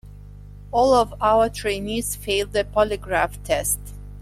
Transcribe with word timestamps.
All 0.71 0.95
of 0.95 1.13
our 1.21 1.47
trainees 1.47 2.15
failed 2.15 2.53
the 2.53 2.63
polygraph 2.63 3.33
test. 3.43 3.79